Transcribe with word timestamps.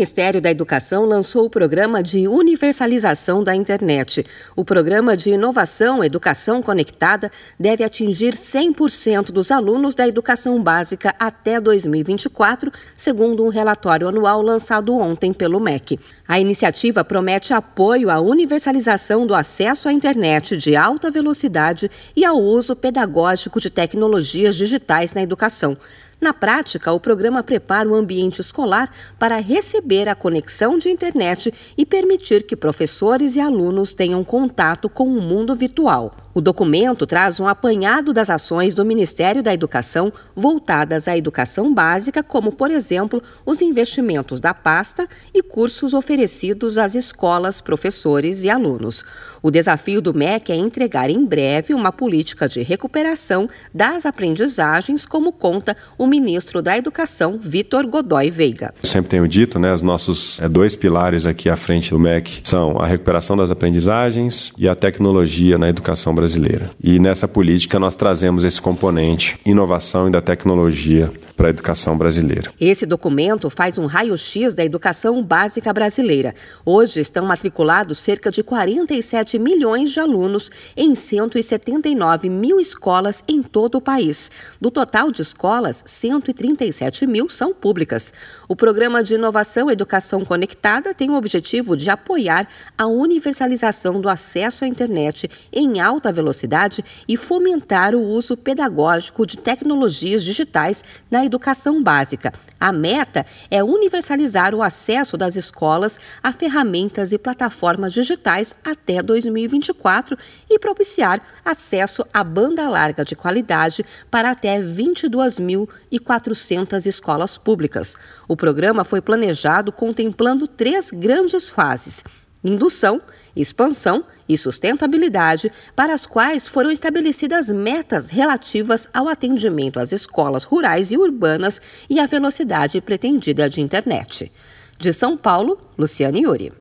Ministério 0.00 0.40
da 0.40 0.50
Educação 0.50 1.04
lançou 1.04 1.44
o 1.44 1.50
programa 1.50 2.02
de 2.02 2.26
universalização 2.26 3.44
da 3.44 3.54
internet. 3.54 4.24
O 4.56 4.64
programa 4.64 5.14
de 5.14 5.28
inovação 5.28 6.02
Educação 6.02 6.62
Conectada 6.62 7.30
deve 7.58 7.84
atingir 7.84 8.32
100% 8.32 9.24
dos 9.30 9.50
alunos 9.50 9.94
da 9.94 10.08
educação 10.08 10.62
básica 10.62 11.14
até 11.18 11.60
2024, 11.60 12.72
segundo 12.94 13.44
um 13.44 13.50
relatório 13.50 14.08
anual 14.08 14.40
lançado 14.40 14.96
ontem 14.96 15.34
pelo 15.34 15.60
MEC. 15.60 16.00
A 16.26 16.40
iniciativa 16.40 17.04
promete 17.04 17.52
apoio 17.52 18.08
à 18.08 18.20
universalização 18.20 19.26
do 19.26 19.34
acesso 19.34 19.86
à 19.86 19.92
internet 19.92 20.56
de 20.56 20.76
alta 20.76 21.10
velocidade 21.10 21.90
e 22.16 22.24
ao 22.24 22.40
uso 22.40 22.74
pedagógico 22.74 23.60
de 23.60 23.68
tecnologias 23.68 24.56
digitais 24.56 25.12
na 25.12 25.20
educação. 25.20 25.76
Na 26.20 26.34
prática, 26.34 26.92
o 26.92 27.00
programa 27.00 27.42
prepara 27.42 27.88
o 27.88 27.94
ambiente 27.94 28.40
escolar 28.40 28.90
para 29.18 29.38
receber 29.38 30.06
a 30.06 30.14
conexão 30.14 30.76
de 30.76 30.90
internet 30.90 31.52
e 31.78 31.86
permitir 31.86 32.42
que 32.42 32.54
professores 32.54 33.36
e 33.36 33.40
alunos 33.40 33.94
tenham 33.94 34.22
contato 34.22 34.88
com 34.90 35.04
o 35.04 35.22
mundo 35.22 35.54
virtual. 35.54 36.14
O 36.32 36.40
documento 36.40 37.06
traz 37.06 37.40
um 37.40 37.48
apanhado 37.48 38.12
das 38.12 38.30
ações 38.30 38.74
do 38.74 38.84
Ministério 38.84 39.42
da 39.42 39.52
Educação 39.52 40.12
voltadas 40.36 41.08
à 41.08 41.16
educação 41.16 41.74
básica, 41.74 42.22
como, 42.22 42.52
por 42.52 42.70
exemplo, 42.70 43.20
os 43.44 43.60
investimentos 43.60 44.38
da 44.38 44.54
pasta 44.54 45.08
e 45.34 45.42
cursos 45.42 45.92
oferecidos 45.92 46.78
às 46.78 46.94
escolas, 46.94 47.60
professores 47.60 48.44
e 48.44 48.50
alunos. 48.50 49.04
O 49.42 49.50
desafio 49.50 50.00
do 50.00 50.14
MEC 50.14 50.52
é 50.52 50.56
entregar 50.56 51.10
em 51.10 51.24
breve 51.24 51.74
uma 51.74 51.90
política 51.90 52.48
de 52.48 52.62
recuperação 52.62 53.48
das 53.74 54.06
aprendizagens, 54.06 55.04
como 55.04 55.32
conta 55.32 55.76
o 55.98 56.06
ministro 56.10 56.60
da 56.60 56.76
Educação, 56.76 57.38
Vitor 57.40 57.86
Godoy 57.86 58.30
Veiga. 58.30 58.74
sempre 58.82 59.10
tenho 59.10 59.28
dito, 59.28 59.58
né, 59.58 59.72
os 59.72 59.80
nossos 59.80 60.40
é, 60.40 60.48
dois 60.48 60.74
pilares 60.74 61.24
aqui 61.24 61.48
à 61.48 61.56
frente 61.56 61.90
do 61.90 61.98
MEC 61.98 62.40
são 62.42 62.78
a 62.78 62.86
recuperação 62.86 63.36
das 63.36 63.50
aprendizagens 63.50 64.52
e 64.58 64.68
a 64.68 64.74
tecnologia 64.74 65.56
na 65.56 65.68
educação 65.68 66.14
brasileira. 66.14 66.70
E 66.82 66.98
nessa 66.98 67.28
política 67.28 67.78
nós 67.78 67.94
trazemos 67.94 68.42
esse 68.42 68.60
componente 68.60 69.38
inovação 69.46 70.08
e 70.08 70.10
da 70.10 70.20
tecnologia 70.20 71.12
para 71.40 71.46
a 71.46 71.50
educação 71.50 71.96
brasileira. 71.96 72.52
Esse 72.60 72.84
documento 72.84 73.48
faz 73.48 73.78
um 73.78 73.86
raio-x 73.86 74.52
da 74.52 74.62
educação 74.62 75.22
básica 75.22 75.72
brasileira. 75.72 76.34
Hoje 76.66 77.00
estão 77.00 77.24
matriculados 77.24 77.96
cerca 77.96 78.30
de 78.30 78.42
47 78.42 79.38
milhões 79.38 79.90
de 79.90 80.00
alunos 80.00 80.50
em 80.76 80.94
179 80.94 82.28
mil 82.28 82.60
escolas 82.60 83.24
em 83.26 83.42
todo 83.42 83.76
o 83.76 83.80
país. 83.80 84.30
Do 84.60 84.70
total 84.70 85.10
de 85.10 85.22
escolas, 85.22 85.82
137 86.00 87.06
mil 87.06 87.28
são 87.28 87.52
públicas. 87.52 88.10
O 88.48 88.56
Programa 88.56 89.02
de 89.02 89.16
Inovação 89.16 89.70
Educação 89.70 90.24
Conectada 90.24 90.94
tem 90.94 91.10
o 91.10 91.14
objetivo 91.14 91.76
de 91.76 91.90
apoiar 91.90 92.48
a 92.78 92.86
universalização 92.86 94.00
do 94.00 94.08
acesso 94.08 94.64
à 94.64 94.66
internet 94.66 95.30
em 95.52 95.78
alta 95.78 96.10
velocidade 96.10 96.82
e 97.06 97.18
fomentar 97.18 97.94
o 97.94 98.02
uso 98.02 98.34
pedagógico 98.34 99.26
de 99.26 99.36
tecnologias 99.36 100.24
digitais 100.24 100.82
na 101.10 101.22
educação 101.22 101.82
básica. 101.82 102.32
A 102.60 102.70
meta 102.72 103.24
é 103.50 103.64
universalizar 103.64 104.54
o 104.54 104.62
acesso 104.62 105.16
das 105.16 105.34
escolas 105.34 105.98
a 106.22 106.30
ferramentas 106.30 107.10
e 107.10 107.16
plataformas 107.16 107.94
digitais 107.94 108.54
até 108.62 109.02
2024 109.02 110.14
e 110.48 110.58
propiciar 110.58 111.22
acesso 111.42 112.04
à 112.12 112.22
banda 112.22 112.68
larga 112.68 113.02
de 113.02 113.16
qualidade 113.16 113.82
para 114.10 114.32
até 114.32 114.60
22.400 114.60 116.84
escolas 116.84 117.38
públicas. 117.38 117.96
O 118.28 118.36
programa 118.36 118.84
foi 118.84 119.00
planejado 119.00 119.72
contemplando 119.72 120.46
três 120.46 120.90
grandes 120.90 121.48
fases: 121.48 122.04
indução, 122.44 123.00
expansão 123.34 124.04
e 124.28 124.38
sustentabilidade, 124.38 125.50
para 125.74 125.92
as 125.92 126.06
quais 126.06 126.46
foram 126.46 126.70
estabelecidas 126.70 127.48
metas 127.48 128.10
relativas 128.10 128.88
ao 128.94 129.08
atendimento 129.08 129.80
às 129.80 129.92
escolas 129.92 130.44
rurais 130.44 130.92
e 130.92 130.96
urbanas 130.96 131.60
e 131.88 131.98
à 131.98 132.06
velocidade 132.06 132.80
pretendida 132.80 133.50
de 133.50 133.60
internet. 133.60 134.30
De 134.78 134.92
São 134.92 135.16
Paulo, 135.16 135.58
Luciane 135.76 136.22
Yuri. 136.22 136.52